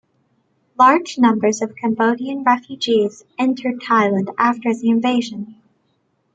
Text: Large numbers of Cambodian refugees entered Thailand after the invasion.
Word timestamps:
Large 0.79 1.19
numbers 1.19 1.61
of 1.61 1.75
Cambodian 1.75 2.41
refugees 2.43 3.23
entered 3.37 3.79
Thailand 3.81 4.33
after 4.35 4.73
the 4.73 4.89
invasion. 4.89 5.61